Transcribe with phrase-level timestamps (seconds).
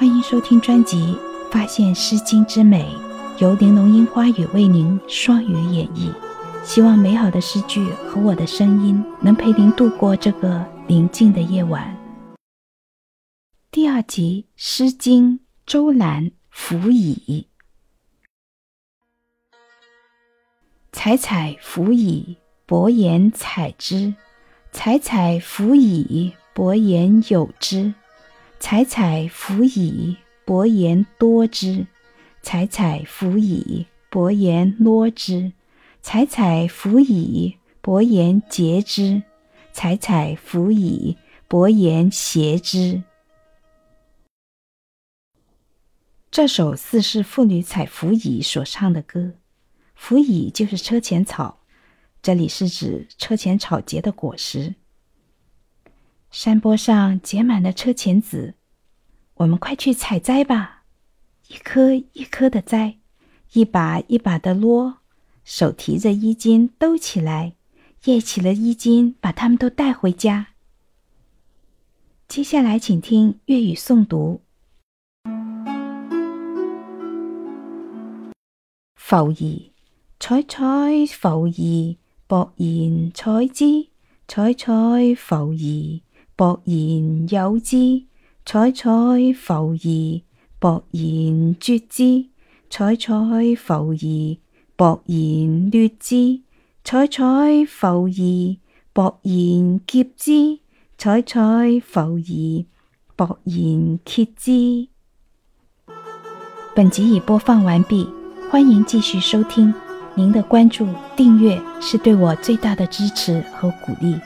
[0.00, 1.12] 欢迎收听专辑
[1.50, 2.84] 《发现诗经之美》，
[3.42, 6.08] 由玲珑樱花雨为您双语演绎。
[6.62, 11.92] 希望美好的诗句和我的声音能陪您度过这个宁静的夜晚。
[13.72, 15.32] 第二集《诗经·
[15.66, 17.48] 周兰辅以，
[20.92, 22.36] 采采辅以，
[22.66, 24.14] 薄言采之；
[24.70, 27.92] 采采辅以，薄言有之。
[28.60, 31.86] 采采芣苡，薄言掇之。
[32.42, 35.52] 采采芣苡，薄言捋之。
[36.02, 39.22] 采采芣苡，薄言结之。
[39.72, 43.02] 采采芣苡，薄言谐之。
[46.30, 49.34] 这首四世妇女采芣苡所唱的歌，
[49.96, 51.60] 芣苡就是车前草，
[52.20, 54.74] 这里是指车前草结的果实。
[56.30, 58.57] 山坡上结满了车前子。
[59.38, 60.82] 我们快去采摘吧，
[61.48, 62.96] 一颗一颗的摘，
[63.52, 64.98] 一把一把的摞，
[65.44, 67.54] 手提着衣襟兜起来，
[68.06, 70.48] 掖起了衣襟，把他们都带回家。
[72.26, 74.40] 接下来，请听粤语诵读。
[78.96, 79.72] 浮儿
[80.18, 80.58] 采采，
[81.16, 81.96] 浮儿
[82.26, 83.64] 薄言采之；
[84.26, 84.66] 采采
[85.16, 86.02] 浮儿，
[86.36, 88.07] 薄言有之。
[88.50, 88.88] 采采
[89.36, 90.22] 浮叶，
[90.58, 92.02] 薄然绝之；
[92.70, 93.12] 采采
[93.58, 94.38] 浮叶，
[94.74, 96.40] 薄然落之；
[96.82, 97.22] 采采
[97.68, 98.56] 浮叶，
[98.94, 100.60] 薄然结之；
[100.96, 101.38] 采采
[101.84, 102.64] 浮叶，
[103.14, 104.88] 薄然结之。
[106.74, 108.08] 本集已播放完毕，
[108.50, 109.74] 欢迎继续收听。
[110.14, 114.16] 您的关注、订阅是对我最大的支持和鼓励。